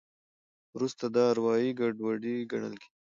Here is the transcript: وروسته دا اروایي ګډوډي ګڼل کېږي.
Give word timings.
وروسته 0.75 1.05
دا 1.15 1.23
اروایي 1.31 1.71
ګډوډي 1.79 2.35
ګڼل 2.51 2.75
کېږي. 2.81 2.97